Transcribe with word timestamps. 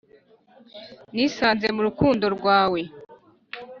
Nisanze 1.13 1.67
murukundo 1.75 2.25
rwawe 2.35 2.81